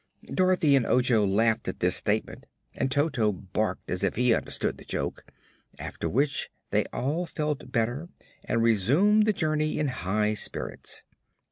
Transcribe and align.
Dorothy 0.33 0.75
and 0.75 0.83
Ojo 0.83 1.23
laughed 1.27 1.67
at 1.67 1.79
this 1.79 1.95
statement 1.95 2.47
and 2.73 2.89
Toto 2.91 3.31
barked 3.31 3.91
as 3.91 4.03
if 4.03 4.15
he 4.15 4.33
understood 4.33 4.79
the 4.79 4.83
joke, 4.83 5.31
after 5.77 6.09
which 6.09 6.49
they 6.71 6.85
all 6.85 7.27
felt 7.27 7.71
better 7.71 8.09
and 8.43 8.63
resumed 8.63 9.27
the 9.27 9.31
journey 9.31 9.77
in 9.77 9.89
high 9.89 10.33
spirits. 10.33 11.03